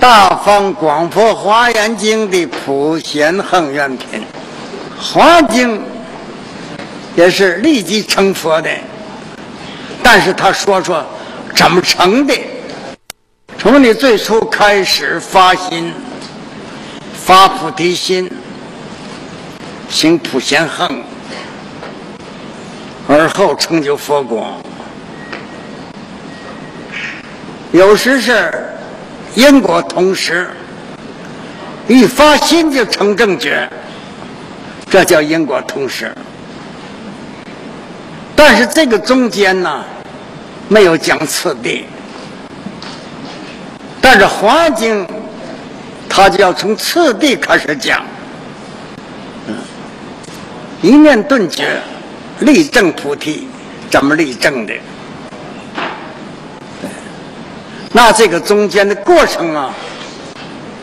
[0.00, 4.22] 大方广佛华严经》的普贤恒愿品，
[4.96, 5.82] 华经
[7.16, 8.70] 也是立即成佛的，
[10.00, 11.04] 但是他说说
[11.54, 12.34] 怎么成的？
[13.58, 15.92] 从你最初开始发心，
[17.12, 18.30] 发菩提心，
[19.90, 21.02] 行普贤恒，
[23.08, 24.62] 而后成就佛果。
[27.72, 28.77] 有时是
[29.38, 30.50] 因果同时，
[31.86, 33.70] 一发心就成正觉，
[34.90, 36.12] 这叫因果同时。
[38.34, 39.84] 但是这个中间呢，
[40.66, 41.86] 没有讲次第。
[44.00, 45.06] 但是《华经》，
[46.08, 48.04] 它就要从次第开始讲，
[49.46, 49.54] 嗯
[50.82, 51.80] 一念顿觉，
[52.40, 53.46] 立正菩提，
[53.88, 54.74] 怎么立正的？
[57.92, 59.74] 那这个中间的过程啊，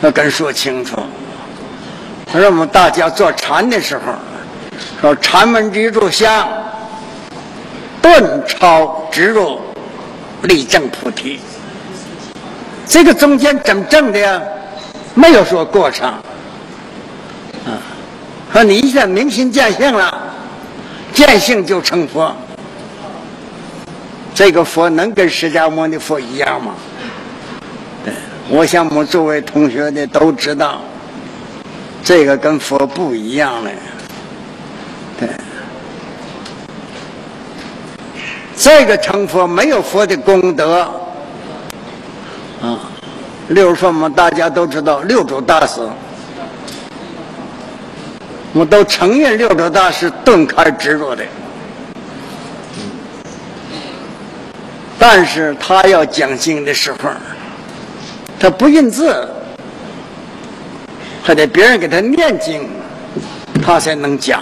[0.02, 0.96] 要跟说清楚。
[2.30, 4.12] 他说我们大家做禅的时候，
[5.00, 6.46] 说禅门之入香，
[8.02, 9.60] 顿超直入，
[10.42, 11.40] 立正菩提。
[12.86, 14.42] 这个中间怎么证的呀？
[15.14, 16.08] 没有说过程。
[16.08, 17.78] 啊，
[18.52, 20.12] 说你一下明心见性了，
[21.14, 22.34] 见性就成佛。
[24.34, 26.74] 这个佛能跟释迦牟尼佛一样吗？
[28.48, 30.80] 我想我们诸位同学的都知道，
[32.04, 33.70] 这个跟佛不一样了。
[35.18, 35.28] 对，
[38.56, 40.82] 这个成佛没有佛的功德。
[42.62, 42.80] 啊，
[43.48, 45.80] 例如说，我们大家都知道六祖大师，
[48.52, 51.24] 我都承认六祖大师顿开执着的，
[54.98, 57.10] 但是他要讲经的时候，
[58.46, 59.28] 他不认字，
[61.20, 62.70] 还得别人给他念经，
[63.60, 64.40] 他才能讲。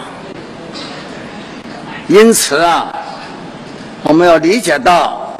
[2.06, 2.95] 因此啊，
[4.03, 5.34] 我们要理解到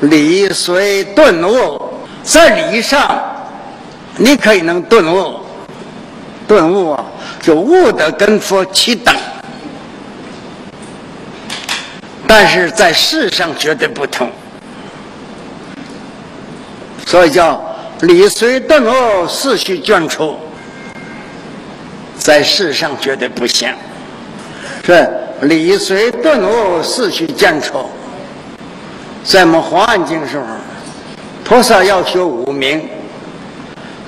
[0.00, 1.80] 理随顿悟。
[2.24, 3.24] 在理上，
[4.16, 5.38] 你可以能顿悟，
[6.48, 7.04] 顿悟啊，
[7.40, 9.14] 就悟得跟佛齐等，
[12.26, 14.28] 但是在事上绝对不同，
[17.06, 17.62] 所以叫
[18.02, 20.36] 理随顿悟，事须眷出，
[22.18, 23.68] 在世上绝对不行，
[24.84, 25.08] 是
[25.42, 27.86] 理随顿悟，事须眷出，
[29.24, 30.44] 在我们《华严经》时候。
[31.42, 32.88] 菩萨要学五名，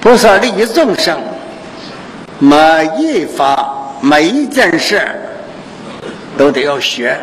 [0.01, 1.17] 菩萨利益众生，
[2.41, 2.57] 每
[2.99, 5.01] 一法每一件事
[6.37, 7.17] 都得要学，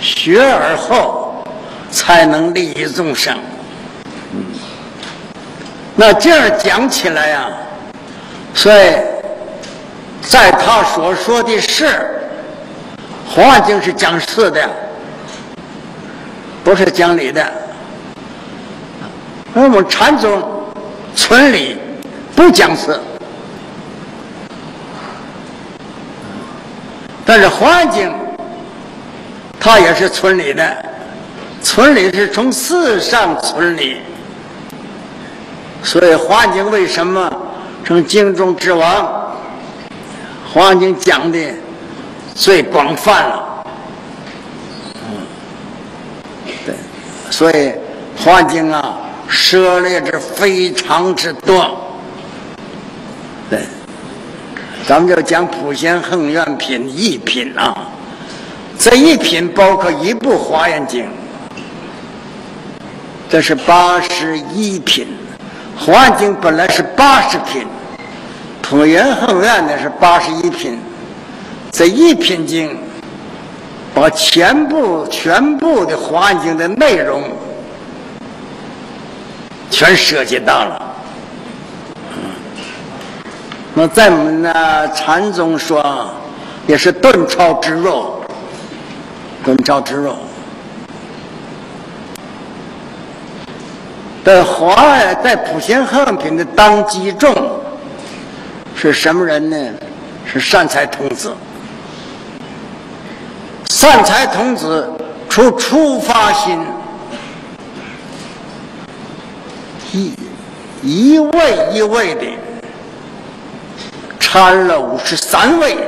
[0.00, 1.27] 学而后
[1.90, 3.36] 才能利益众生。
[5.94, 7.48] 那这样讲起来呀，
[8.54, 8.92] 所以
[10.22, 11.88] 在他所说的事，
[13.26, 14.68] 环境是讲事的。
[16.64, 17.50] 不是讲理的，
[19.54, 20.42] 我们禅宗
[21.16, 21.78] 村里
[22.36, 23.00] 不讲事，
[27.24, 28.12] 但是环境
[29.58, 30.84] 它也是村里的，
[31.70, 33.98] 村里是从事上村里，
[35.82, 37.30] 所以环境为什么
[37.84, 39.36] 成经中之王？
[40.50, 41.38] 环境讲的
[42.34, 43.64] 最广泛了。
[44.94, 45.26] 嗯，
[46.64, 46.74] 对
[47.30, 47.54] 所以
[48.16, 48.98] 《华经》啊，
[49.28, 51.78] 涉猎之非常之多。
[53.50, 53.60] 对，
[54.86, 57.76] 咱们就讲普贤恒愿品一品啊，
[58.78, 61.04] 这一品包括一部《华严经》，
[63.30, 65.06] 这是八十一品。
[65.84, 67.66] 《华严经》本来是八十品，
[68.62, 70.78] 普贤恒愿呢是八十一品，
[71.70, 72.76] 这一品经。
[73.94, 77.24] 把全部全部的《华严经》的内容
[79.70, 80.94] 全涉及到了。
[83.74, 86.10] 那在我们呢禅宗说，
[86.68, 88.22] 也是顿超之肉，
[89.44, 90.16] 顿超之肉。
[94.24, 94.74] 在华
[95.22, 97.34] 在普贤横品的当机众
[98.76, 99.56] 是什么人呢？
[100.26, 101.34] 是善财童子。
[103.70, 104.86] 善财童子
[105.28, 106.60] 出初发心，
[109.92, 110.14] 一
[110.82, 112.26] 一位一位的
[114.20, 115.78] 参了五十三位，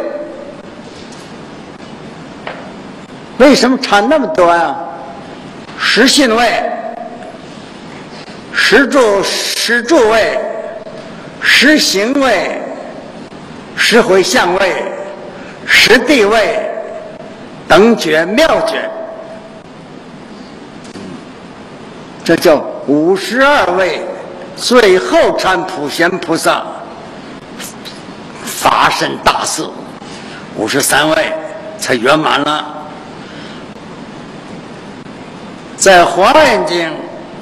[3.36, 4.74] 为什么参那么多呀？
[5.78, 6.69] 实信位
[8.72, 10.38] 十住十住位、
[11.40, 12.62] 十行位、
[13.74, 14.84] 十回向位、
[15.66, 16.70] 十地位、
[17.66, 18.88] 等觉妙觉，
[22.22, 24.02] 这叫五十二位。
[24.56, 26.64] 最后参普贤菩萨
[28.44, 29.64] 法身大事，
[30.54, 31.32] 五十三位
[31.76, 32.64] 才圆满了。
[35.76, 36.88] 在《华严经》，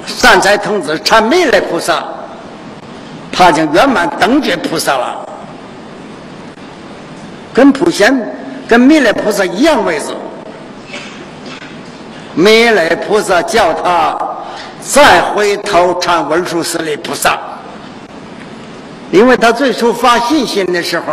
[0.05, 2.03] 善财童子参弥勒菩萨，
[3.31, 5.27] 他已经圆满等觉菩萨了，
[7.53, 8.13] 跟普贤、
[8.67, 10.05] 跟弥勒菩萨一样位置。
[12.33, 14.17] 弥勒菩萨叫他
[14.79, 17.37] 再回头参文殊师利菩萨，
[19.11, 21.05] 因为他最初发信心的时候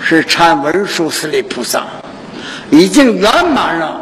[0.00, 1.84] 是参文殊师利菩萨，
[2.70, 4.00] 已经圆满了。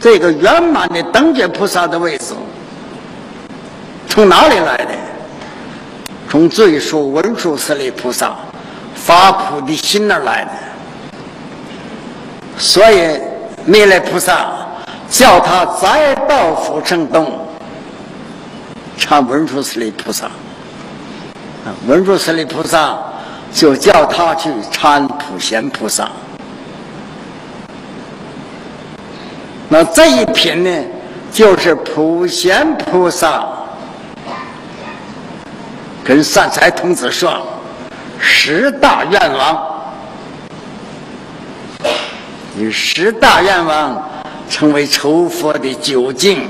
[0.00, 2.34] 这个圆满的等觉菩萨的位置，
[4.08, 4.90] 从哪里来的？
[6.28, 8.36] 从最初文殊师利菩萨
[8.94, 10.50] 发菩提心而来的。
[12.58, 13.18] 所以
[13.64, 14.50] 弥勒菩萨
[15.08, 17.46] 叫他再到福成洞
[18.98, 20.28] 参文殊师利菩萨，
[21.86, 22.98] 文殊师利菩萨
[23.52, 26.10] 就叫他去参普贤菩萨。
[29.68, 30.84] 那这一品呢，
[31.32, 33.46] 就是普贤菩萨
[36.08, 37.46] 跟善财童子说
[38.18, 39.92] 十大愿望，
[42.54, 44.02] 你十大愿望
[44.48, 46.48] 成为求佛的究竟。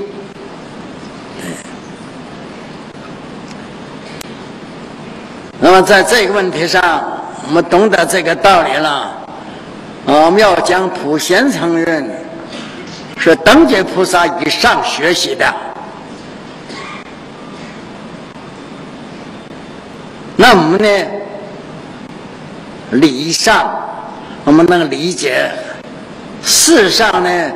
[5.59, 9.11] 那么在这个问题上，我们懂得这个道理了，
[10.05, 12.09] 我们要讲普贤承认。
[13.17, 15.53] 是等觉菩萨以上学习的，
[20.41, 21.05] 那我们呢？
[22.91, 23.77] 理上
[24.45, 25.51] 我们能理解，
[26.41, 27.51] 事上呢，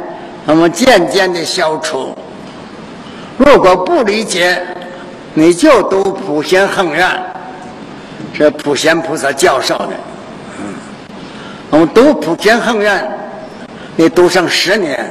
[0.46, 2.14] 我们渐渐的消除。
[3.38, 4.62] 如果不理解，
[5.34, 7.10] 你就读普贤恒愿，
[8.34, 9.92] 是普贤菩萨教授的。
[10.60, 10.66] 嗯，
[11.70, 13.10] 我们读普贤恒愿，
[13.96, 15.10] 你读上十年。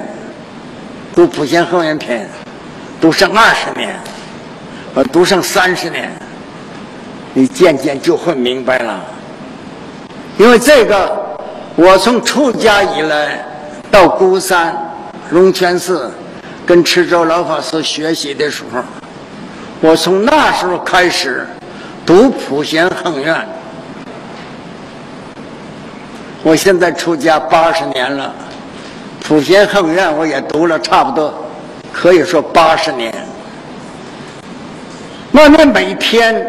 [1.14, 2.28] 读普贤恒愿篇，
[3.00, 3.98] 读上二十年，
[4.92, 6.10] 我读上三十年，
[7.34, 9.00] 你渐渐就会明白了。
[10.38, 11.38] 因为这个，
[11.76, 13.44] 我从出家以来
[13.90, 14.74] 到孤山
[15.30, 16.10] 龙泉寺
[16.66, 18.82] 跟池州老法师学习的时候，
[19.80, 21.46] 我从那时候开始
[22.04, 23.34] 读普贤恒愿。
[26.42, 28.34] 我现在出家八十年了。
[29.20, 31.32] 普贤恒愿我也读了差不多，
[31.92, 33.14] 可以说八十年。
[35.30, 36.44] 那你每天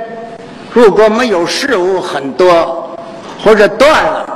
[0.73, 2.97] 如果没有事物很多，
[3.43, 4.27] 或者断了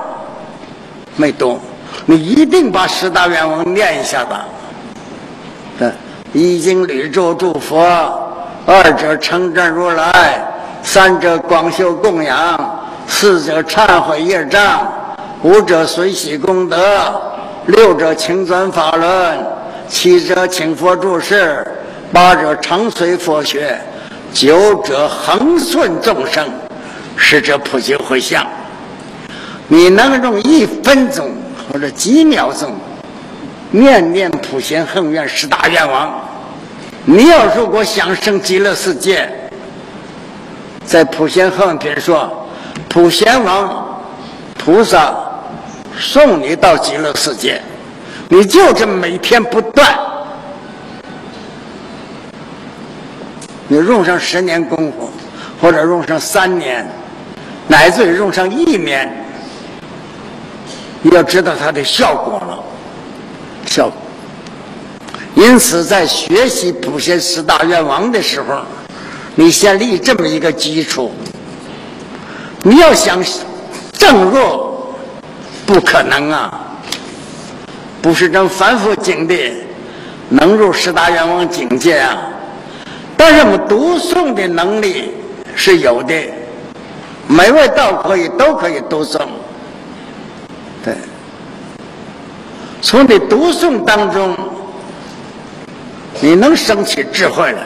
[1.15, 1.59] 没读，
[2.05, 4.45] 你一定把十大愿望念一下吧。
[5.79, 5.91] 对，
[6.33, 7.83] 一经屡咒诸佛，
[8.67, 10.39] 二者称赞如来，
[10.83, 14.87] 三者广修供养，四者忏悔业障，
[15.41, 16.77] 五者随喜功德。
[17.65, 19.45] 六者请转法轮，
[19.89, 21.65] 七者请佛注释，
[22.13, 23.77] 八者常随佛学，
[24.33, 26.47] 九者恒顺众生，
[27.15, 28.45] 十者普济回向。
[29.67, 31.29] 你能用一分钟
[31.71, 32.75] 或者几秒钟
[33.71, 36.21] 念念普贤恒愿十大愿望？
[37.05, 39.29] 你要如果想生极乐世界，
[40.85, 42.47] 在普贤恒愿说，
[42.87, 44.01] 普贤王
[44.57, 45.13] 菩萨。
[45.99, 47.59] 送你到极乐世界，
[48.29, 49.97] 你就这么每天不断，
[53.67, 55.09] 你用上十年功夫，
[55.61, 56.87] 或者用上三年，
[57.67, 59.25] 乃至用上一年，
[61.01, 62.63] 你要知道它的效果了，
[63.65, 63.89] 效。
[63.89, 63.97] 果。
[65.35, 68.61] 因此，在学习普贤十大愿王的时候，
[69.35, 71.11] 你先立这么一个基础。
[72.63, 73.23] 你要想
[73.93, 74.67] 正入。
[75.65, 76.61] 不可能啊！
[78.01, 79.51] 不是这凡夫境地
[80.29, 82.15] 能入十大愿望境界啊！
[83.17, 85.11] 但是我们读诵的能力
[85.55, 86.13] 是有的，
[87.27, 89.19] 每位道可以都可以读诵。
[90.85, 90.93] 对，
[92.81, 94.37] 从你读诵当中，
[96.21, 97.63] 你能升起智慧来，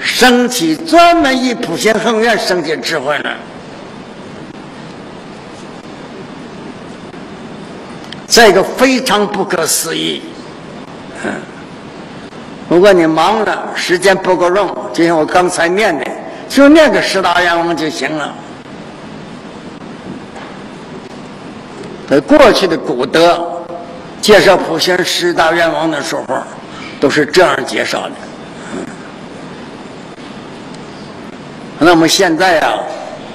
[0.00, 3.36] 升起专门以普贤恒愿升起智慧来。
[8.26, 10.22] 这个非常不可思议，
[11.24, 11.32] 嗯，
[12.70, 16.06] 如果你忙了，时间不够用，就像我刚才念的，
[16.48, 18.32] 就念个十大愿望就行了。
[22.08, 23.44] 在过去的古德
[24.20, 26.22] 介绍普贤十大愿望的时候，
[27.00, 28.12] 都是这样介绍的。
[31.80, 32.74] 那么现在啊，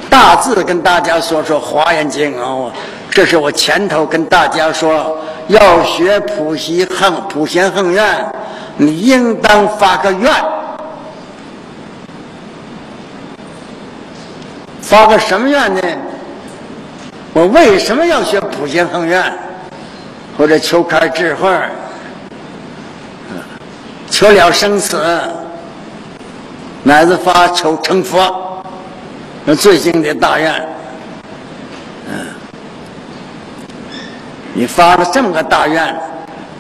[0.10, 2.72] 大致跟大家说说《华严经》啊，
[3.12, 8.06] 这是我前头跟大家说，要学普贤恒普贤恒愿，
[8.78, 10.32] 你应当发个愿，
[14.82, 15.82] 发个什么愿呢？
[17.34, 19.22] 我为什么要学普贤恒愿，
[20.38, 21.50] 或者求开智慧，
[24.10, 24.98] 求了生死，
[26.82, 28.64] 乃至发求成佛，
[29.44, 30.66] 那最经的大愿。
[32.08, 32.26] 嗯，
[34.54, 35.94] 你发了这么个大愿，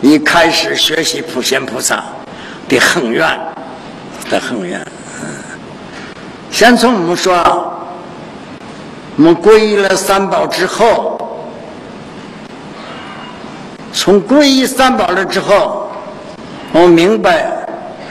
[0.06, 2.04] 你开始学习普贤菩萨
[2.70, 3.28] 的恒愿
[4.30, 4.80] 的恒愿。
[5.20, 5.28] 嗯，
[6.52, 7.72] 先从我们说。
[9.18, 11.18] 我们皈依了三宝之后，
[13.94, 15.90] 从皈依三宝了之后，
[16.72, 17.50] 我明白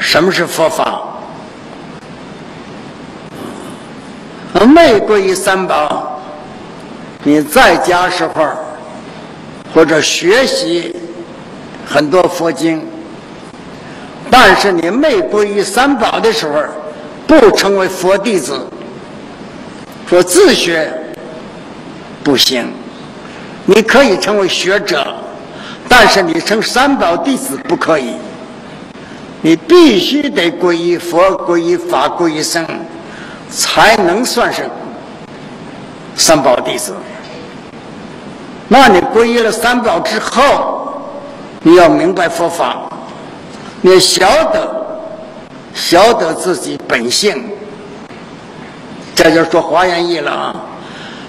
[0.01, 1.01] 什么是佛法。
[4.67, 6.21] 没皈依三宝，
[7.23, 8.49] 你在家时候
[9.73, 10.97] 或者学习
[11.87, 12.83] 很多佛经，
[14.31, 16.63] 但是你没皈依三宝的时候，
[17.27, 18.59] 不成为佛弟子。
[20.09, 20.93] 说自学
[22.23, 22.71] 不行，
[23.65, 25.15] 你可以成为学者，
[25.89, 28.15] 但是你成三宝弟子不可以。
[29.41, 32.67] 你必须得皈依佛、皈依法、皈依僧，
[33.51, 34.69] 才能算是
[36.17, 36.95] 三宝弟子。
[38.69, 40.74] 那你皈依了三宝之后，
[41.65, 42.77] 你要明白佛法，
[43.81, 44.87] 你晓得
[45.75, 47.43] 晓得自己本性。
[49.15, 50.57] 这就说华严义了啊！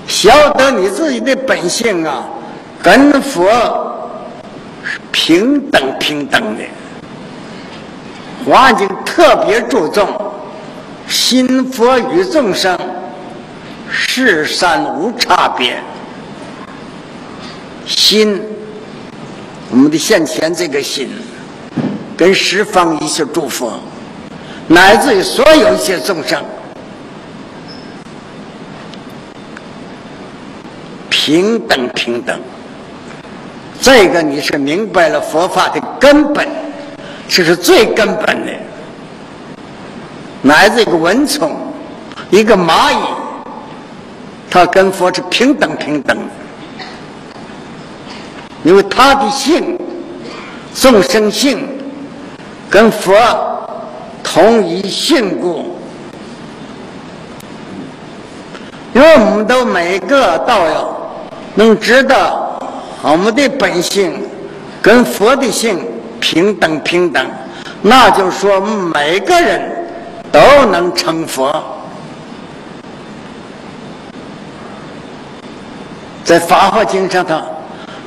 [0.07, 2.25] 晓得你自己的本性啊，
[2.83, 3.45] 跟佛
[4.83, 6.63] 是平等平等的。
[8.45, 10.07] 华经特别注重
[11.07, 12.77] 心佛与众生
[13.89, 15.81] 是善无差别。
[17.85, 18.41] 心，
[19.75, 21.09] 我们的现前这个心，
[22.15, 23.77] 跟十方一切诸佛，
[24.69, 26.41] 乃至于所有一切众生。
[31.09, 32.39] 平等，平等。
[33.81, 36.47] 这个你是明白了佛法的根本，
[37.27, 38.53] 这是最根本的。
[40.41, 41.53] 乃至一个蚊虫，
[42.29, 42.95] 一个蚂蚁，
[44.49, 46.23] 它跟佛是平等平等的，
[48.65, 49.79] 因为他的性，
[50.73, 51.65] 众生性，
[52.69, 53.13] 跟佛
[54.23, 55.77] 同一性故。
[58.93, 60.91] 因为我们都每个道友。
[61.57, 62.59] 能知道
[63.01, 64.21] 我们的本性
[64.81, 65.79] 跟佛的性
[66.19, 67.25] 平等平等，
[67.81, 69.87] 那就说每个人
[70.33, 71.63] 都能成佛。
[76.25, 77.39] 在《法华经》上头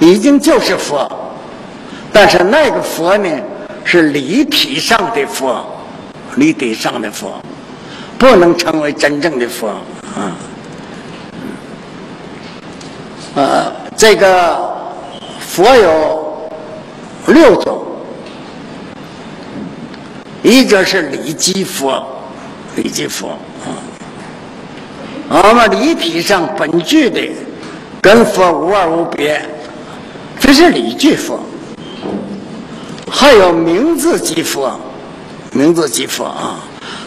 [0.00, 1.10] 已经就是佛，
[2.12, 3.28] 但是那个佛呢
[3.84, 5.64] 是离体上的佛，
[6.36, 7.40] 离体上的佛，
[8.16, 9.68] 不能成为真正的佛。
[9.68, 10.36] 啊。
[13.34, 14.76] 呃，这个
[15.38, 16.50] 佛有
[17.26, 17.84] 六种，
[20.42, 22.04] 一个是理基佛，
[22.74, 23.78] 理基佛啊，
[25.28, 27.20] 我们理体上本具的
[28.00, 29.40] 跟佛无二无别，
[30.40, 31.40] 这是理具佛。
[33.10, 34.78] 还有名字即佛，
[35.52, 36.60] 名字即佛啊，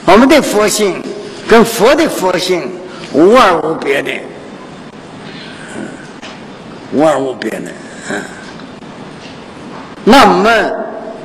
[0.06, 1.02] 我们的佛性
[1.48, 2.70] 跟佛的佛性
[3.14, 4.12] 无二无别的。
[4.12, 5.88] 嗯
[6.94, 7.72] 无二无别的，
[8.10, 8.22] 嗯，
[10.04, 10.76] 那我们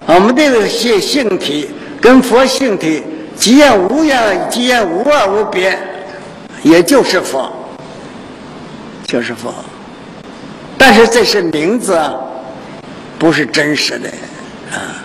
[0.06, 1.70] 我们这个性性体
[2.00, 3.02] 跟佛性体
[3.34, 5.76] 既然无样，既然无二无别，
[6.62, 7.50] 也就是佛，
[9.08, 9.52] 就是佛。
[10.88, 12.00] 但是这是名字，
[13.18, 14.08] 不是真实的
[14.70, 15.02] 啊。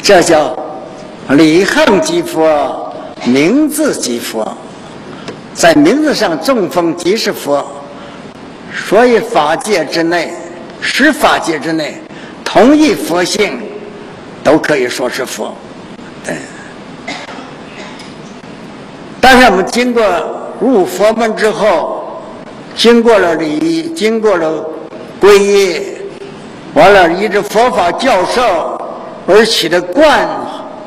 [0.00, 0.56] 这叫
[1.30, 4.56] 理恒即佛，名字即佛，
[5.52, 7.66] 在名字上中风即是佛。
[8.86, 10.32] 所以法界之内，
[10.80, 12.00] 十法界之内，
[12.44, 13.60] 同一佛性，
[14.44, 15.52] 都可以说是佛。
[16.24, 16.36] 对。
[19.20, 20.04] 但是我们经过
[20.60, 22.22] 入佛门之后，
[22.76, 24.64] 经过了礼，经过了
[25.26, 25.82] 皈依，
[26.74, 28.80] 完了依着佛法教授
[29.26, 30.24] 而起的观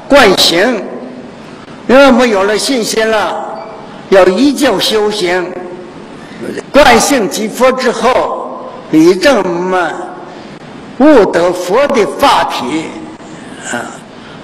[0.08, 0.81] 惯行，
[1.89, 3.60] 因为我们有了信心了，
[4.08, 5.46] 要依旧修行。
[6.72, 9.93] 惯性即佛之后，理证们
[11.00, 12.86] 悟得佛的法体
[13.74, 13.91] 啊。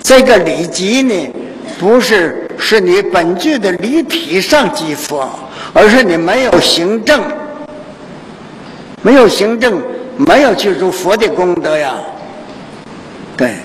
[0.04, 1.34] 这个理即呢，
[1.80, 5.30] 不是是你本具的理体上即佛，
[5.72, 7.24] 而是你没有行正，
[9.06, 9.80] 没有行正，
[10.18, 11.94] 没有去入佛的功德呀。
[13.38, 13.58] 对，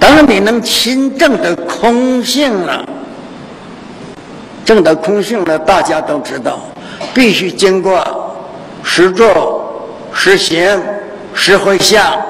[0.00, 2.84] 当你能亲证的空性了，
[4.64, 6.58] 证的空性了，大家都知道，
[7.14, 8.34] 必须经过
[8.82, 10.82] 实做、实行、
[11.32, 12.20] 实回向，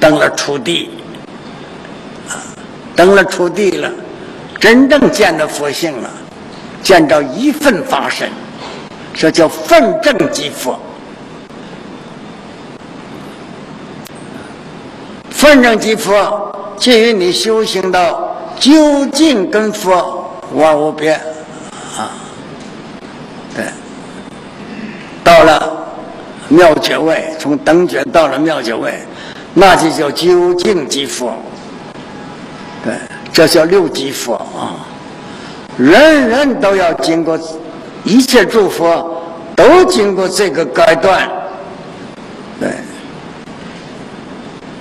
[0.00, 0.90] 登了出地。
[2.96, 3.88] 登了出地了，
[4.58, 6.10] 真正见到佛性了，
[6.82, 8.28] 见着一份法身，
[9.14, 10.78] 这叫分正即佛。
[15.30, 21.12] 分正即佛，介于你修行到究竟跟佛无二无别
[21.96, 22.12] 啊。
[23.54, 23.64] 对，
[25.24, 25.86] 到了
[26.48, 29.00] 妙觉位，从等觉到了妙觉位，
[29.54, 31.32] 那就叫究竟即佛。
[32.84, 32.94] 对，
[33.32, 34.76] 这叫六级佛啊！
[35.78, 37.38] 人人都要经过，
[38.04, 39.22] 一切诸佛
[39.54, 41.28] 都经过这个阶段。
[42.58, 42.70] 对，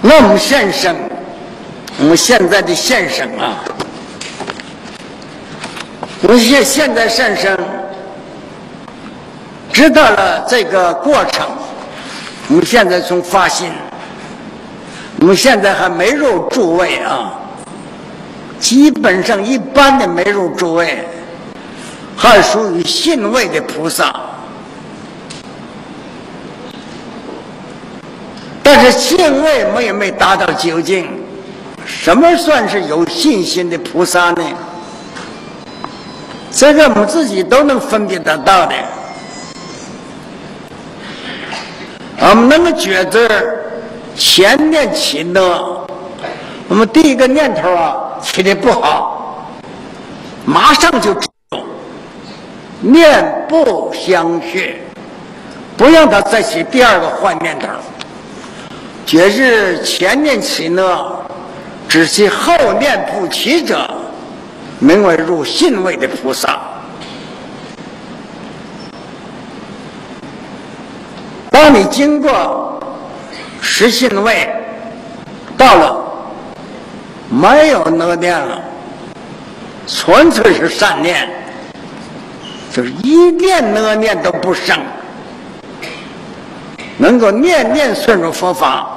[0.01, 0.95] 那我们现生，
[1.99, 3.63] 我们现在的现生啊，
[6.21, 7.57] 我们现现在现生，
[9.71, 11.45] 知道了这个过程。
[12.49, 13.71] 我们现在从发心，
[15.19, 17.33] 我们现在还没入诸位啊。
[18.59, 21.07] 基本上一般的没入诸位，
[22.21, 24.13] 还属于信位的菩萨。
[28.61, 31.07] 但是信位没有没达到究竟，
[31.85, 34.43] 什么算是有信心的菩萨呢？
[36.51, 38.75] 这个我们自己都能分辨得到的。
[42.19, 43.29] 我们能够觉知
[44.15, 45.41] 前念起呢，
[46.67, 47.95] 我们第一个念头啊。
[48.21, 49.49] 起的不好，
[50.43, 51.15] 马上就
[52.81, 54.81] 念不相续，
[55.77, 57.67] 不让他再起第二个坏念头。
[59.05, 60.83] 觉是前念起呢，
[61.87, 63.89] 只其后念不起者，
[64.79, 66.59] 名为入信位的菩萨。
[71.49, 72.79] 当你经过
[73.61, 74.49] 实信位，
[75.57, 76.05] 到了。
[77.31, 78.59] 没有那念了，
[79.85, 81.29] 纯粹是善念，
[82.71, 84.77] 就是一念那念都不生，
[86.97, 88.87] 能够念念顺入佛法，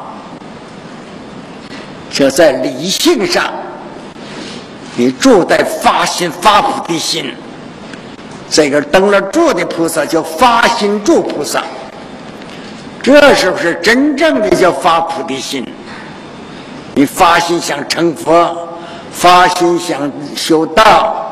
[2.10, 3.50] 这在理性上，
[4.94, 7.34] 你住在发心发菩提心，
[8.50, 11.62] 这个登了住的菩萨叫发心住菩萨，
[13.02, 15.66] 这是不是真正的叫发菩提心？
[16.94, 18.68] 你发心想成佛，
[19.10, 21.31] 发心想修道，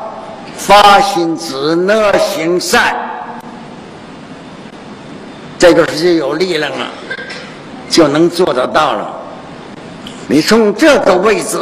[0.61, 2.95] 发心只能行善，
[5.57, 6.87] 这个是有力量了，
[7.89, 9.11] 就能做得到了。
[10.27, 11.57] 你从这个位置，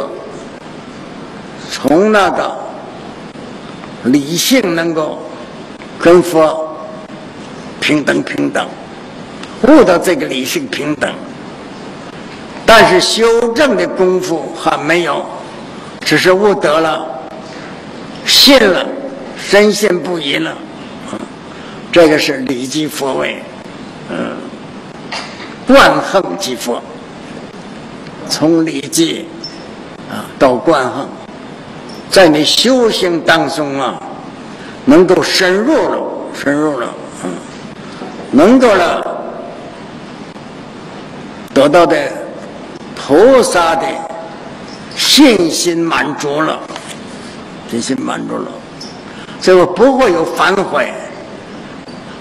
[1.70, 2.54] 从那个
[4.04, 5.18] 理性能够
[5.98, 6.76] 跟佛
[7.80, 8.68] 平等平等，
[9.62, 11.10] 悟到这个理性平等。
[12.66, 15.24] 但是修正的功夫还没有，
[16.04, 17.04] 只是悟得了，
[18.30, 18.86] 信了，
[19.36, 20.56] 深信不疑了，
[21.90, 23.42] 这个是礼即佛位，
[24.08, 24.36] 嗯，
[25.66, 26.80] 观横即佛，
[28.28, 29.26] 从礼即
[30.08, 31.08] 啊到观横，
[32.08, 34.00] 在你修行当中啊，
[34.84, 36.00] 能够深入了，
[36.32, 36.86] 深入了，
[37.24, 37.30] 嗯，
[38.30, 39.22] 能够了，
[41.52, 41.96] 得到的。
[43.02, 43.88] 菩萨的
[44.94, 46.60] 信心满足了，
[47.70, 48.50] 真心满足了，
[49.40, 50.92] 这个不会有反悔，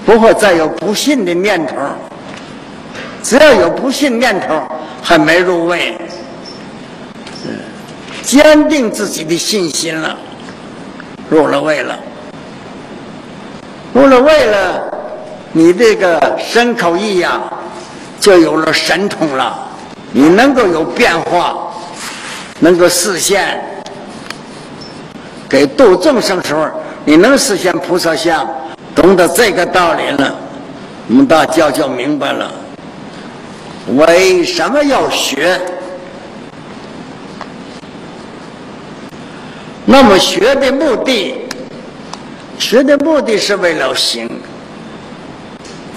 [0.06, 1.76] 不会再有不信的念头。
[3.24, 4.62] 只要有不信念头，
[5.02, 6.00] 还没入位，
[8.22, 10.16] 坚定自己的信心了，
[11.30, 12.00] 入了位了，
[13.94, 14.94] 入了位了，
[15.52, 17.42] 你这个身口意呀，
[18.20, 19.68] 就有了神通了。
[20.12, 21.74] 你能够有变化，
[22.60, 23.62] 能够实现
[25.50, 26.68] 给度众生时候，
[27.04, 28.48] 你能实现菩萨相，
[28.94, 30.36] 懂得这个道理了，
[31.08, 32.52] 我们大家就明白了。
[33.96, 35.60] 为什么要学？
[39.86, 41.34] 那么学的目的，
[42.60, 44.30] 学的目的是为了行，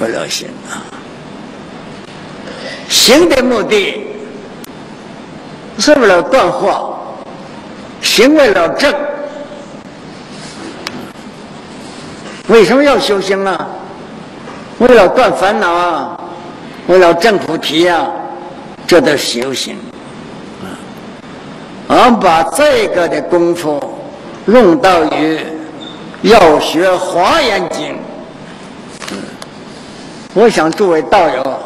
[0.00, 0.80] 为了行啊。
[2.88, 4.06] 行的目的
[5.78, 6.94] 是为了断惑，
[8.00, 8.94] 行为了正。
[12.52, 13.66] 为什么要修行啊？
[14.78, 16.20] 为了断烦恼啊，
[16.86, 18.06] 为了证菩提啊，
[18.86, 19.74] 这都修行。
[21.86, 23.82] 我们把这个的功夫
[24.46, 25.40] 用到于
[26.20, 27.94] 要学《华严经》，
[30.34, 31.58] 我想诸位道友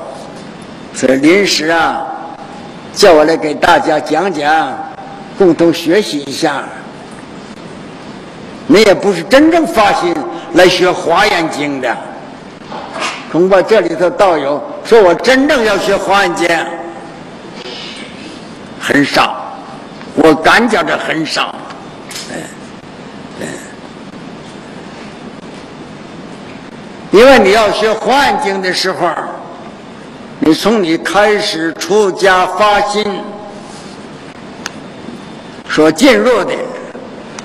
[0.95, 2.07] 是临时啊，
[2.95, 4.73] 叫我来给大家讲讲，
[5.37, 6.63] 共同学习一下。
[8.69, 10.15] 你也不是真正发心
[10.55, 11.97] 来学《华严经》的，
[13.31, 16.49] 恐怕这里头道友说我真正要学《华严经》，
[18.81, 19.43] 很少。
[20.19, 21.55] 我感觉着很少，
[22.31, 22.37] 嗯
[23.41, 23.47] 嗯，
[27.11, 29.11] 因为你要学《华严经》的时候，
[30.41, 33.05] 你从你开始出家发心，
[35.69, 36.55] 所进入的，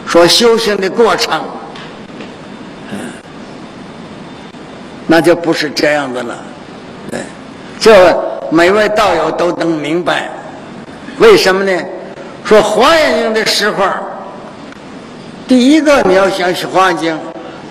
[0.07, 1.43] 所修行的过程，
[2.93, 2.99] 嗯，
[5.07, 6.37] 那就不是这样的了，
[7.09, 7.19] 对，
[7.79, 8.17] 这
[8.49, 10.29] 每位道友都能明白，
[11.17, 11.71] 为什么呢？
[12.43, 13.85] 说华严经的时候，
[15.47, 17.19] 第一个你要想学华严经，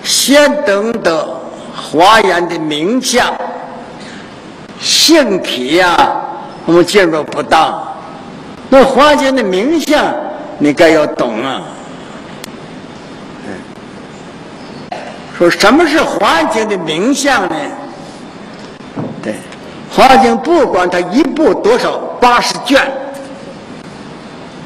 [0.03, 1.27] 先等得
[1.75, 3.33] 华严的名相、
[4.79, 5.97] 性体呀，
[6.65, 7.87] 我们进入不当。
[8.69, 10.13] 那华严的名相，
[10.57, 11.61] 你该要懂啊。
[15.37, 17.55] 说什么是华经的名相呢？
[19.23, 19.35] 对，
[19.89, 22.91] 华经不管它一部多少，八十卷。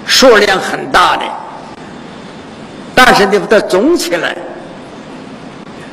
[0.07, 1.23] 数量很大的，
[2.93, 4.35] 但是你把它总起来，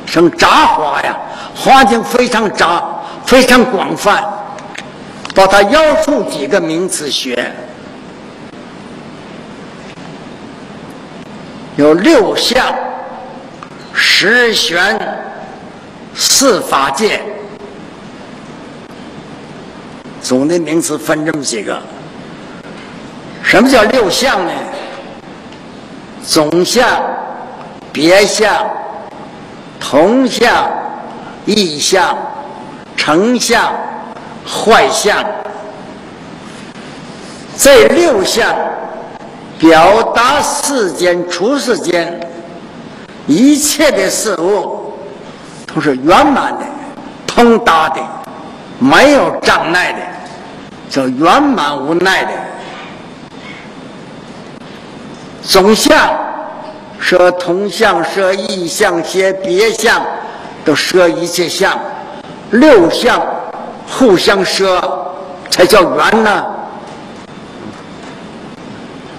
[0.05, 1.17] 成杂花呀，
[1.55, 2.83] 花境非常杂，
[3.25, 4.23] 非常广泛，
[5.33, 7.51] 把它要出几个名词学，
[11.75, 12.63] 有六项、
[14.05, 14.99] 十玄、
[16.13, 17.21] 四法界，
[20.21, 21.81] 总的名词分这么几个。
[23.41, 24.51] 什么叫六相呢？
[26.21, 26.85] 总相、
[27.91, 28.69] 别相、
[29.79, 30.69] 同相、
[31.45, 32.15] 异相、
[32.97, 33.73] 成相、
[34.45, 35.25] 坏相。
[37.57, 38.53] 这六相
[39.57, 42.19] 表达世间、出世间
[43.25, 44.93] 一切的事物，
[45.73, 46.65] 都是圆满的、
[47.25, 48.01] 通达的，
[48.79, 49.99] 没有障碍的，
[50.89, 52.31] 叫圆满无奈的。
[55.41, 55.97] 总相
[56.99, 60.01] 说同相，说异相，些别相，
[60.65, 61.77] 都说一切相。
[62.51, 63.21] 六相
[63.89, 65.15] 互相说，
[65.49, 66.45] 才叫圆呢。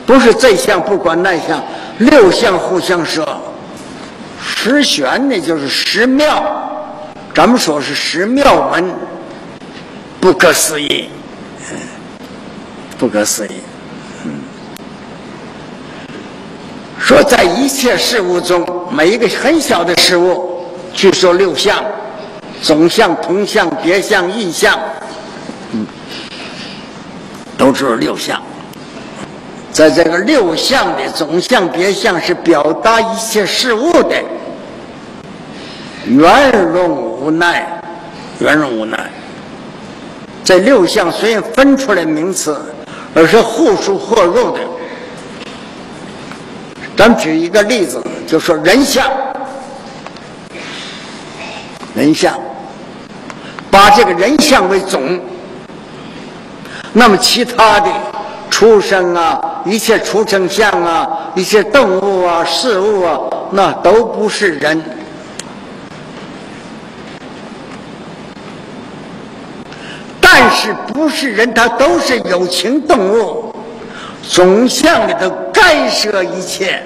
[0.06, 1.62] 不是这相不管那相，
[1.98, 3.26] 六相互相说。
[4.46, 6.70] 十玄呢，就是十庙。
[7.34, 8.94] 咱们说是十庙门，
[10.20, 11.08] 不可思议，
[12.96, 13.52] 不可思议。
[17.00, 21.84] 说在一切事物中，每一个很小的事物，据说六相：
[22.62, 24.78] 总相、同相、别相、异相，
[25.72, 25.86] 嗯，
[27.58, 28.40] 都是六相。
[29.74, 34.14] 在这个六相的总相、别相，是表达一切事物的
[36.06, 37.82] 圆融无奈，
[38.38, 39.10] 圆融无奈。
[40.44, 42.56] 这六相虽然分出来名词，
[43.16, 44.60] 而是互属互入的。
[46.96, 49.10] 咱举一个例子，就说人相，
[51.96, 52.38] 人相，
[53.72, 55.20] 把这个人相为总，
[56.92, 57.90] 那么其他的
[58.54, 63.18] 畜生啊，一切畜生相啊，一切动物啊、事物啊，
[63.50, 64.80] 那都不是人。
[70.20, 73.52] 但是不是人，它都是有情动物。
[74.22, 76.80] 总相里头干涉一切，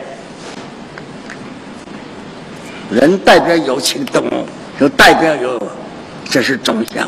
[2.91, 4.47] 人代表有情动物，
[4.81, 5.63] 就代表有，
[6.31, 7.07] 这是总相。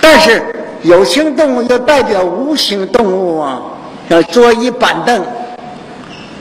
[0.00, 0.42] 但是
[0.82, 3.62] 有情动物又代表无形动物啊，
[4.08, 5.24] 要桌椅板凳，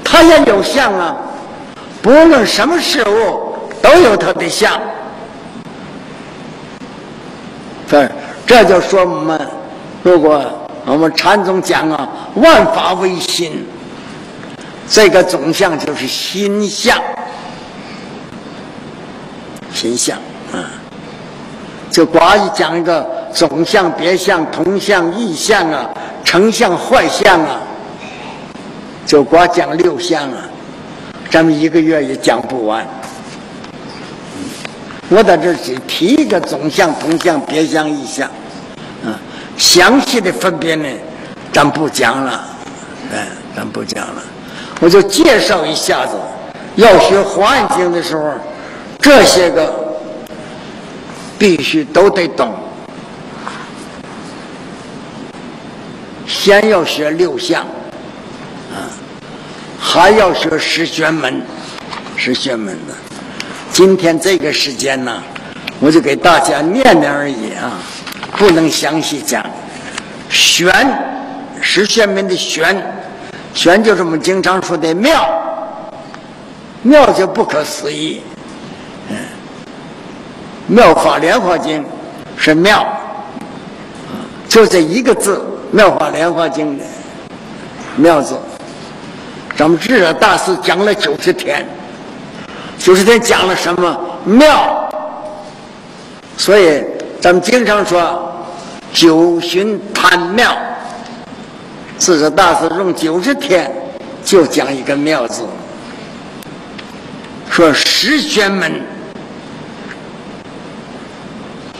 [0.03, 1.15] 它也有相啊。
[2.01, 4.79] 不论什么事物都有它的相。
[7.87, 8.09] 这
[8.45, 9.47] 这就说我们
[10.03, 10.57] 如果。
[10.83, 13.67] 我们禅宗讲啊，万法唯心，
[14.89, 16.99] 这个总相就是心相，
[19.71, 20.17] 心相
[20.51, 20.73] 啊。
[21.91, 25.87] 就寡一讲一个总相、别相、同相、异相啊，
[26.23, 27.59] 成相、坏相啊，
[29.05, 30.37] 就光讲六相啊，
[31.29, 32.87] 咱们一个月也讲不完。
[35.09, 38.27] 我在这只提一个总相、同相、别相、异相，
[39.05, 39.19] 啊，
[39.57, 40.87] 详细的分别呢，
[41.51, 42.43] 咱不讲了，
[43.13, 44.21] 哎，咱不讲了，
[44.79, 46.15] 我就介绍一下子。
[46.75, 48.33] 要学《华严经》的时候，
[48.99, 49.91] 这些个。
[51.41, 52.53] 必须都得懂，
[56.31, 57.61] 先要学六相，
[58.71, 58.87] 啊，
[59.77, 61.41] 还要学十玄门，
[62.15, 62.93] 十玄门的。
[63.69, 65.21] 今天这个时间呢，
[65.81, 67.73] 我就给大家念念而已啊，
[68.37, 69.45] 不能详细讲。
[70.29, 70.73] 玄，
[71.61, 72.81] 十玄门的玄，
[73.53, 75.29] 玄就是我们经常说的妙，
[76.81, 78.21] 妙就不可思议。
[80.65, 81.85] 妙法莲华经
[82.37, 82.87] 是妙，
[84.47, 86.83] 就这一个字，妙法莲华经的
[87.95, 88.37] 妙字。
[89.55, 91.65] 咱们智者大师讲了九十天，
[92.77, 94.89] 九十天讲了什么妙？
[96.37, 96.83] 所以
[97.19, 98.45] 咱们经常说
[98.91, 100.55] 九旬谈妙。
[101.97, 103.71] 智者大师用九十天
[104.25, 105.43] 就讲一个妙字，
[107.49, 108.81] 说十玄门。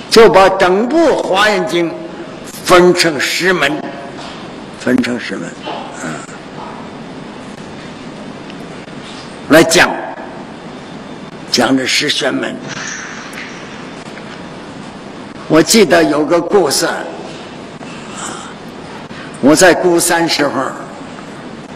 [0.10, 1.90] 就把整部《华严经》
[2.64, 3.82] 分成十门，
[4.80, 5.50] 分成十门，
[6.04, 6.10] 嗯，
[9.50, 9.90] 来讲，
[11.52, 12.56] 讲这十玄门。
[15.50, 16.96] 我记得有个故事，啊，
[19.42, 20.72] 我在孤山时候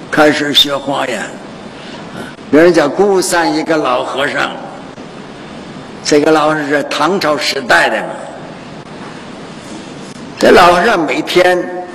[0.09, 4.51] 开始学华严，啊，别人叫孤山一个老和尚。
[6.05, 8.13] 这个老和尚是唐朝时代的嘛，
[10.37, 11.85] 这老和尚每天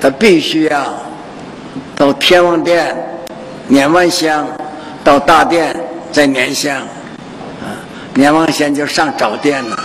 [0.00, 0.94] 他必须要
[1.96, 2.94] 到天王殿
[3.66, 4.46] 念完香，
[5.02, 5.74] 到大殿
[6.12, 7.72] 再念香，啊，
[8.14, 9.76] 念完香就上早殿了。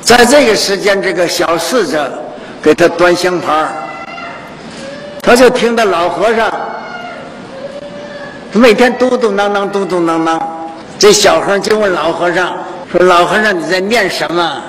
[0.00, 2.10] 在这个时间，这个小侍者
[2.62, 3.70] 给他端香盘
[5.20, 6.52] 他就听到老和尚
[8.52, 10.40] 每天嘟嘟囔囔，嘟嘟囔囔。
[10.98, 12.56] 这小和尚就问老和尚
[12.90, 14.62] 说：“老和尚，你在念什么？”“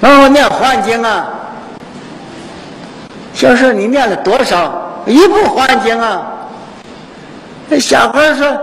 [0.00, 1.28] 那我念《华严经》啊。
[3.34, 5.02] ”“小时候你念了多少？
[5.06, 6.22] 一部《华严经》啊？”
[7.68, 8.58] 那小孩说：“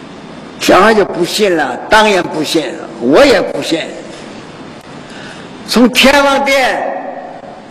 [0.60, 3.80] 小孩就不信了，当然不信，我也不信。
[5.66, 6.82] 从天王殿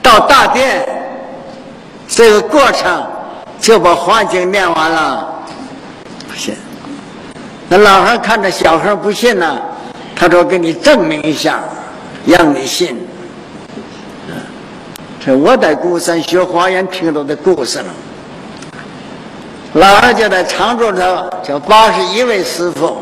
[0.02, 0.88] 到大殿，
[2.08, 3.06] 这个过程
[3.60, 5.28] 就把《华严经》念完了，
[6.28, 6.56] 不信。”
[7.70, 9.60] 那老汉看着小孩不信呢，
[10.16, 11.60] 他说：“给你证明一下，
[12.26, 12.98] 让你信。”
[15.20, 17.86] 这我在孤山学华严听到的故事了。
[19.74, 22.98] 老二就在常住着，叫八十一位师傅，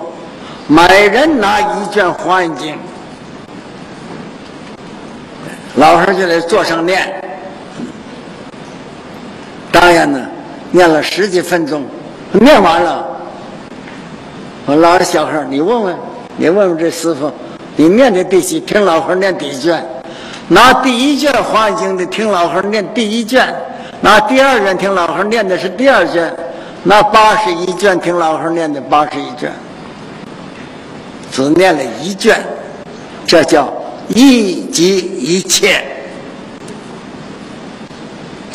[0.67, 2.75] 每人拿一卷华严经，
[5.75, 7.23] 老汉就在座上念。
[9.71, 10.19] 当然呢，
[10.71, 11.85] 念了十几分钟，
[12.33, 13.05] 念完了。
[14.65, 15.95] 我老二小孩你问问，
[16.35, 17.31] 你问问这师傅，
[17.77, 18.59] 你念的第几？
[18.59, 19.85] 听老汉念第一卷，
[20.47, 23.53] 拿第一卷《华严经》的听老汉念第一卷，
[24.01, 26.35] 拿第二卷听老汉念的是第二卷，
[26.83, 29.51] 拿八十一卷听老汉念的八十一卷，
[31.31, 32.43] 只念了一卷，
[33.27, 33.71] 这叫
[34.07, 35.83] 一即一切，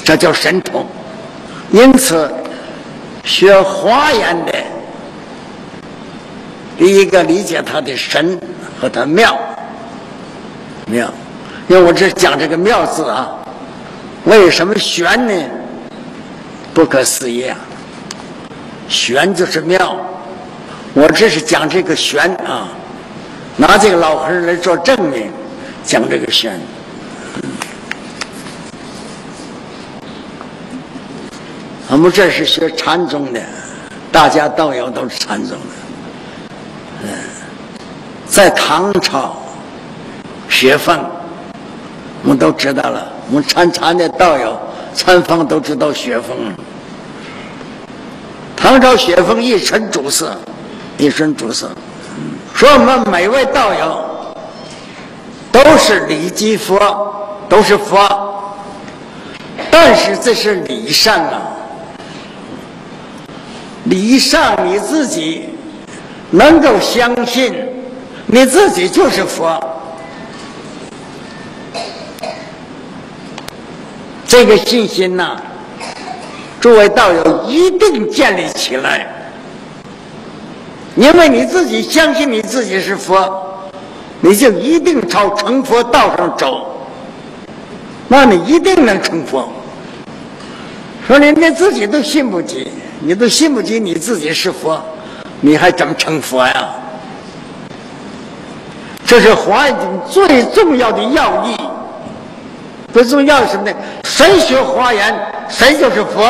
[0.03, 0.85] 这叫神通。
[1.71, 2.29] 因此，
[3.23, 4.53] 学华严的。
[6.77, 8.41] 第一个理解他的神
[8.83, 9.39] 和他妙
[10.87, 11.09] 妙，
[11.69, 13.31] 因为我这讲这个妙字啊，
[14.25, 15.33] 为什么玄呢？
[16.75, 17.57] 不可思议啊！
[18.89, 19.97] 玄就是妙，
[20.95, 22.71] 我这是讲这个玄啊，
[23.57, 25.31] 拿这个老和尚来做证明，
[25.85, 26.59] 讲这个玄。
[31.87, 33.41] 我们这是学禅宗的，
[34.11, 35.92] 大家道友都是禅宗的。
[38.33, 39.37] 在唐朝
[40.49, 40.99] 学风，
[42.23, 43.07] 我们都知道了。
[43.29, 44.59] 我们参禅的道友、
[44.95, 46.35] 参方都知道学风。
[48.57, 50.35] 唐朝学风一身主色，
[50.97, 51.71] 一身主色。
[52.55, 54.35] 说我们每位道友
[55.53, 57.15] 都是礼基佛，
[57.51, 58.33] 都是佛。
[59.71, 61.43] 但是这是礼上啊，
[63.85, 65.51] 礼上你自己
[66.31, 67.55] 能够相信
[68.35, 69.63] 你自己就是佛，
[74.27, 75.37] 这个信心呐，
[76.59, 79.07] 诸位道友一定建立起来，
[80.97, 83.69] 因为你自己相信你自己是佛，
[84.23, 86.75] 你就一定朝成佛道上走，
[88.09, 89.47] 那你一定能成佛。
[91.07, 92.67] 说你连自己都信不起，
[93.01, 94.83] 你都信不起你自己是佛，
[95.43, 96.71] 你还怎么成佛呀？
[99.13, 101.55] 这是华严经最重要的要义。
[102.95, 103.77] 最重要的什么呢？
[104.05, 105.15] 谁学华严，
[105.51, 106.25] 谁就是佛。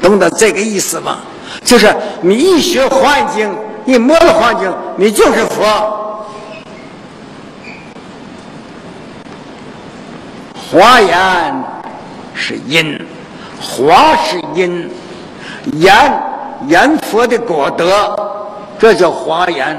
[0.00, 1.16] 懂得这个意思吗？
[1.64, 3.52] 就是你一学华严经，
[3.84, 6.24] 一摸了华严经，你就是佛。
[10.70, 11.64] 华严。
[12.32, 12.96] 是因，
[13.60, 14.88] 华是因，
[15.72, 15.92] 言
[16.68, 18.16] 言佛的果德，
[18.78, 19.76] 这叫华严。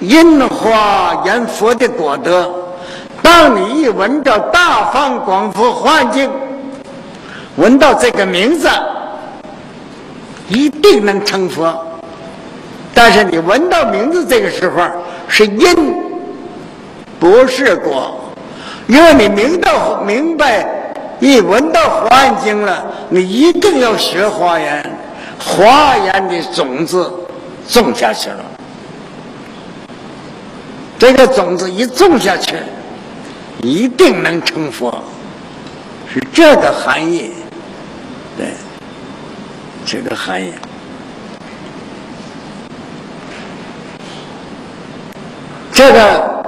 [0.00, 2.52] 因花言佛的果德。
[3.22, 6.30] 当你一闻到大放广佛幻境，
[7.56, 8.68] 闻到这个名字，
[10.48, 11.74] 一定能成佛。
[12.94, 14.82] 但是你闻到名字这个时候
[15.28, 15.94] 是因，
[17.18, 18.18] 不是果，
[18.86, 20.66] 因为你明道明白。
[21.18, 24.98] 一闻到华严经了，你一定要学华严，
[25.38, 27.10] 华严的种子
[27.66, 28.44] 种下去了。
[30.98, 32.56] 这个种子一种下去，
[33.62, 35.02] 一定能成佛，
[36.12, 37.32] 是这个含义。
[38.36, 38.48] 对，
[39.84, 40.52] 这个含义。
[45.72, 46.44] 这个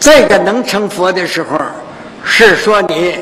[0.00, 1.58] 这个能成佛的时候，
[2.24, 3.18] 是说你。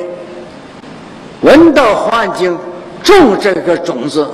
[1.42, 2.56] 闻到华经，
[3.02, 4.28] 种这个种子，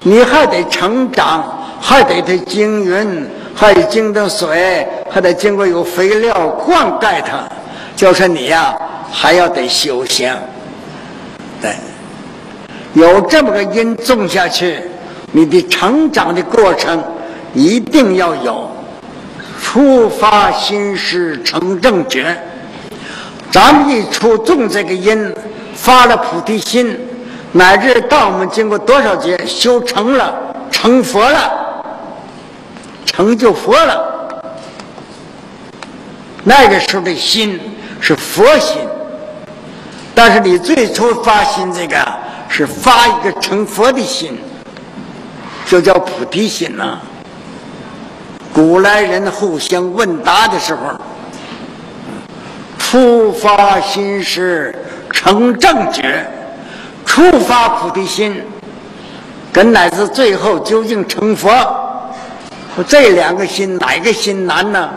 [0.00, 7.48] 你还得成长，还得得经云，还得经的水，还得经过有肥料灌溉它。
[7.94, 8.76] 就是你呀，
[9.10, 10.34] 还要得修行。
[11.60, 11.74] 对，
[12.94, 14.80] 有这么个因种下去，
[15.32, 17.02] 你的成长的过程
[17.54, 18.70] 一定要有。
[19.62, 22.36] 初发心时成正觉，
[23.50, 25.34] 咱们一出种这个因。
[25.78, 26.98] 发了菩提心，
[27.52, 30.34] 乃至到我们经过多少劫修成了，
[30.70, 31.52] 成佛了，
[33.04, 34.15] 成就佛了，
[36.48, 37.60] 那个时候的心
[38.00, 38.78] 是佛心。
[40.14, 41.96] 但是你最初发心这个
[42.48, 44.38] 是发一个成佛的心，
[45.66, 47.00] 就叫菩提心呐。
[48.54, 50.94] 古来人互相问答的时候，
[52.78, 54.72] 初发心时。
[55.12, 56.26] 成正觉，
[57.06, 58.42] 初发菩提心，
[59.50, 61.48] 跟乃至最后究竟成佛，
[62.86, 64.90] 这两个心哪个心难呢？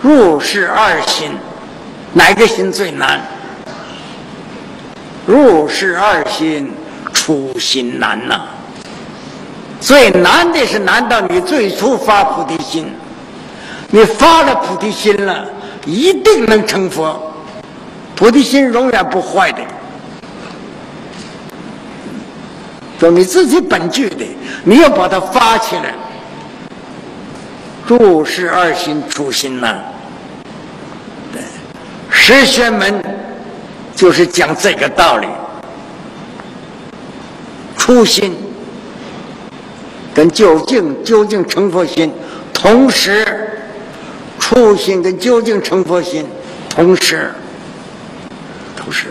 [0.00, 1.32] 入世二心，
[2.12, 3.20] 哪个心最难？
[5.26, 6.72] 入世二心，
[7.12, 8.42] 初心难呐。
[9.80, 12.92] 最难的是难道你最初发菩提心，
[13.90, 15.44] 你发了菩提心了，
[15.84, 17.32] 一定能成佛。
[18.14, 19.60] 菩提心永远不坏的，
[22.98, 24.24] 说你自己本具的，
[24.64, 25.94] 你要把它发起来。
[27.88, 29.76] 入世二心初心呐，
[31.32, 31.40] 对，
[32.10, 33.02] 十玄门
[33.96, 35.26] 就是讲这个道理。
[37.76, 38.36] 初心
[40.14, 42.12] 跟究竟究竟成佛心
[42.52, 43.26] 同时，
[44.38, 46.26] 初心跟究竟成佛心
[46.68, 47.32] 同时。
[48.84, 49.08] 不是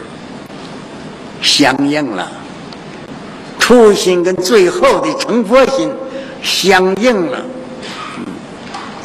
[1.41, 2.31] 相应了，
[3.59, 5.91] 初心跟最后的成佛心
[6.41, 7.39] 相应了。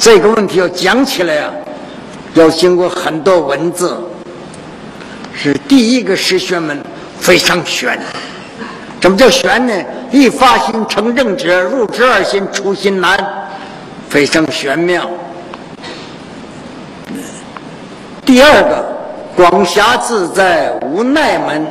[0.03, 1.53] 这个问题要讲起来啊，
[2.35, 3.97] 要经过很多文字。
[5.33, 6.85] 是第一个十玄门
[7.21, 7.97] 非常玄，
[9.01, 9.73] 怎么叫玄呢？
[10.11, 13.17] 一发心成正者，入之二心出心难，
[14.09, 15.09] 非常玄妙。
[18.27, 18.89] 第二个。
[19.35, 21.67] 广狭自在无奈门，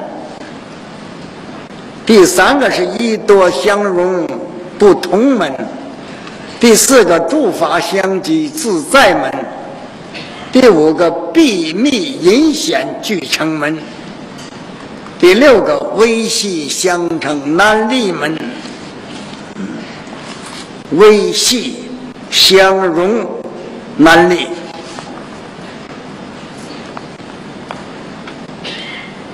[2.08, 4.28] 第三个是一多相融
[4.80, 5.54] 不同门，
[6.62, 9.34] 第四个诸法相继自在门，
[10.52, 13.80] 第五个秘密隐显俱成门，
[15.20, 18.38] 第六个微细相成难立门，
[20.92, 21.86] 微细
[22.30, 23.28] 相融
[23.98, 24.46] 难立。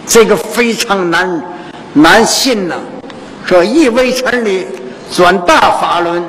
[0.08, 1.44] 这个非常难
[1.92, 2.76] 难信呐。
[3.46, 4.66] 说一微尘里
[5.12, 6.24] 转大法轮，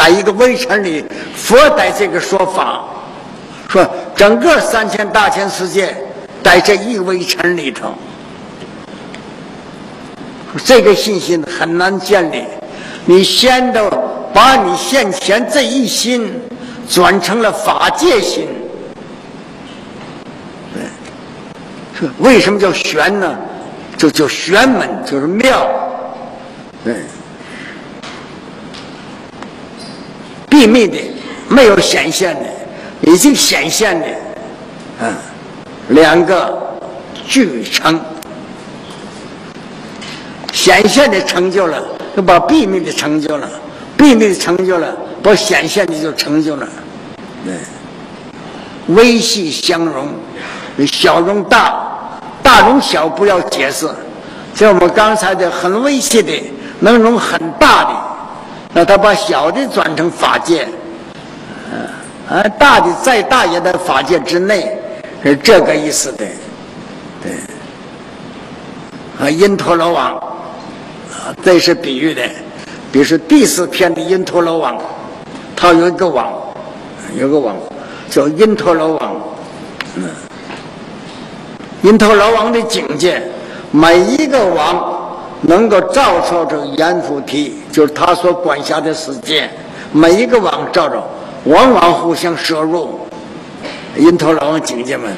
[0.00, 1.04] 在一个微尘里，
[1.36, 2.82] 佛在这个说法，
[3.68, 3.86] 说
[4.16, 5.94] 整个三千大千世界
[6.42, 7.92] 在这一微尘里头，
[10.64, 12.44] 这个信心很难建立。
[13.04, 13.90] 你先都
[14.32, 16.32] 把你现前这一心
[16.88, 18.48] 转成了法界心。
[22.20, 23.36] 为什么叫玄呢？
[23.98, 25.68] 就叫玄门，就是妙。
[26.82, 26.94] 对，
[30.50, 30.98] 秘密的，
[31.48, 32.40] 没有显现的，
[33.02, 34.06] 已经显现的，
[35.00, 35.14] 嗯，
[35.88, 36.76] 两个
[37.26, 37.98] 俱成，
[40.52, 41.82] 显现的成就了，
[42.16, 43.48] 就把秘密的成就了，
[43.96, 46.68] 秘密的成就了，把显现的就成就了，
[47.44, 47.54] 对，
[48.94, 50.08] 微细相融，
[50.86, 51.86] 小融大。
[52.42, 53.86] 大容小不要解释，
[54.54, 56.32] 像我们刚才的很微细的，
[56.80, 57.90] 能融很大的，
[58.72, 60.66] 那他把小的转成法界，
[62.28, 64.78] 啊，大的再大也在法界之内，
[65.22, 66.24] 是这个意思的，
[67.22, 67.32] 对，
[69.18, 72.22] 啊，因陀罗网，啊，这是比喻的，
[72.92, 74.78] 比如说第四篇的因陀罗网，
[75.56, 76.32] 它有一个网，
[77.18, 77.56] 有个网
[78.08, 79.16] 叫因陀罗网，
[79.96, 80.04] 嗯。
[81.82, 83.22] 因陀罗王的境界，
[83.70, 84.99] 每一个王
[85.42, 89.48] 能够照射着阎浮提，就是他所管辖的世界。
[89.92, 91.02] 每一个王照着，
[91.44, 93.00] 往往互相摄入。
[93.96, 95.10] 因陀罗王境界门，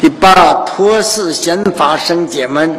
[0.00, 2.78] 第八托寺显法生解门，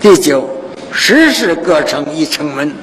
[0.00, 0.48] 第九
[0.90, 2.74] 十世各成一城门。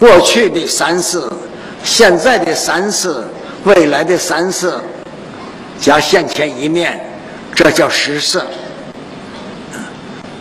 [0.00, 1.22] 过去的三世，
[1.84, 3.22] 现在的三世，
[3.64, 4.72] 未来的三世，
[5.78, 6.98] 加现前一念。
[7.54, 8.46] 这叫实色，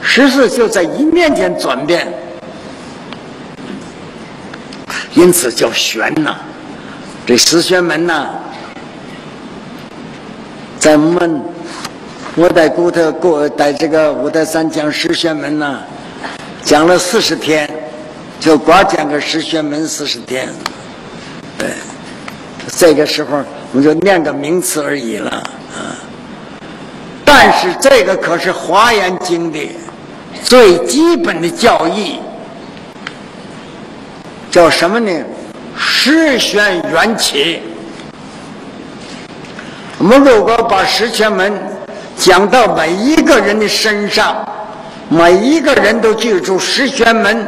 [0.10, 2.08] 实色就在一念间转变，
[5.14, 6.36] 因此叫玄呐。
[7.26, 8.30] 这十玄门呐，
[10.80, 11.41] 在我们
[12.36, 15.80] 我在古特过在这个五台山讲十玄门呐，
[16.64, 17.70] 讲了四十天，
[18.39, 20.47] 就光讲个十玄门四十天，
[21.60, 21.68] 对，
[22.78, 23.43] 这个时候
[23.74, 25.93] 我就念个名词而已了啊。
[27.26, 29.60] 但是这个可是《华严经》的
[30.43, 32.19] 最基本的教义，
[34.49, 35.11] 叫什么呢？
[35.77, 37.61] 十玄缘起。
[39.97, 41.53] 我们如果把十玄门
[42.15, 44.47] 讲到每一个人的身上，
[45.09, 47.47] 每一个人都记住十玄门，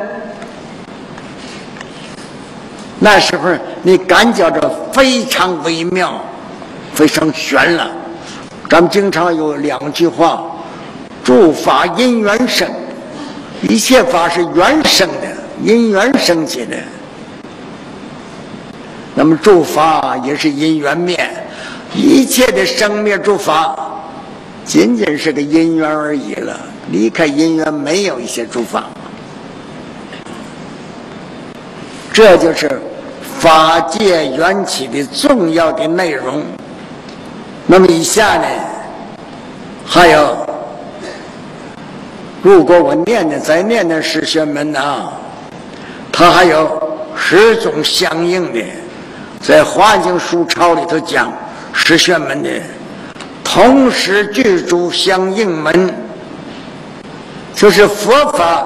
[2.99, 3.49] 那时候
[3.81, 6.21] 你感觉着非常微妙，
[6.93, 7.89] 非常玄了。
[8.69, 10.43] 咱们经常有两句话
[11.24, 12.67] ：“诸法因缘生，
[13.61, 15.28] 一切法是缘生的，
[15.63, 16.76] 因缘生起的。
[19.15, 21.17] 那么诸法也是因缘灭，
[21.93, 23.76] 一切的生灭诸法，
[24.63, 26.59] 仅仅是个因缘而已了。
[26.91, 28.86] 离开因缘，没有一些诸法。
[32.11, 32.82] 这就是
[33.39, 36.43] 法界缘起的重要的内容。”
[37.72, 38.47] 那么以下呢，
[39.86, 40.36] 还有，
[42.41, 45.11] 如果我念念再念念十玄门啊，
[46.11, 46.81] 它还有
[47.15, 48.59] 十种相应的，
[49.41, 51.31] 在《华经·书钞》里头讲
[51.73, 52.49] 十玄门的，
[53.43, 55.93] 同时具足相应门，
[57.53, 58.65] 就是佛法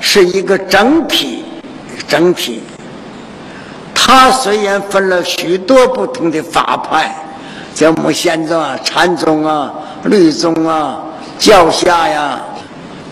[0.00, 1.44] 是一个整体，
[2.06, 2.62] 整体，
[3.92, 7.12] 它虽然分了许多不同的法派。
[7.74, 9.72] 像我们现在、禅宗啊、
[10.04, 11.00] 律宗啊、
[11.38, 12.40] 教下呀，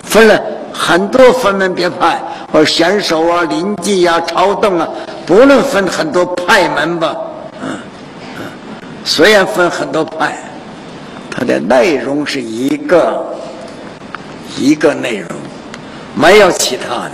[0.09, 0.41] 分了
[0.73, 2.19] 很多分门别派，
[2.51, 4.89] 或显首啊、林济啊、朝洞啊，
[5.27, 7.15] 不论分很多派门吧，
[7.63, 7.77] 嗯，
[9.05, 10.39] 虽然分很多派，
[11.31, 13.23] 它的内容是一个
[14.57, 15.29] 一个内容，
[16.15, 17.11] 没有其他的。